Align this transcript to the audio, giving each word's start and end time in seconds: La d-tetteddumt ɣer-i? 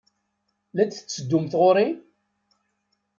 La 0.75 0.83
d-tetteddumt 0.85 1.53
ɣer-i? 1.61 1.87